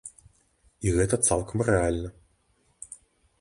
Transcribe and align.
І 0.87 0.93
гэта 0.95 1.19
цалкам 1.27 1.65
рэальна. 1.69 2.09